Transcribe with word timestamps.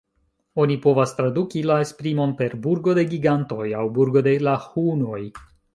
Oni 0.63 0.77
povas 0.85 1.13
traduki 1.17 1.61
la 1.73 1.77
esprimon 1.87 2.35
per 2.41 2.57
"burgo 2.67 2.99
de 3.01 3.07
gigantoj" 3.15 3.69
aŭ 3.83 3.87
"burgo 3.99 4.29
de 4.31 4.39
la 4.49 4.61
hunoj". 4.71 5.27